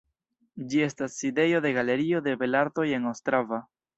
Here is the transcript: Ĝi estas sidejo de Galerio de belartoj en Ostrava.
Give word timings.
Ĝi 0.71 0.79
estas 0.85 1.17
sidejo 1.23 1.59
de 1.67 1.73
Galerio 1.77 2.21
de 2.29 2.35
belartoj 2.45 2.89
en 2.99 3.09
Ostrava. 3.13 3.63